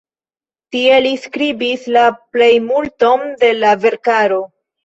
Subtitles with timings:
[0.75, 2.07] Tie li skribis la
[2.39, 4.43] plejmulton de la verkaro.